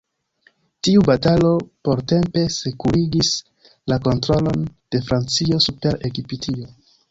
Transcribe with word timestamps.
Tiu 0.85 1.03
batalo 1.09 1.51
portempe 1.89 2.45
sekurigis 2.55 3.31
la 3.93 4.01
kontrolon 4.09 4.67
de 4.97 5.05
Francio 5.11 5.63
super 5.69 6.03
Egiptio. 6.13 6.71